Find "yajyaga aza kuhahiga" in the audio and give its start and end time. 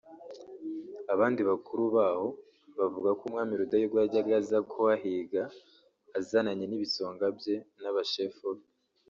4.01-5.41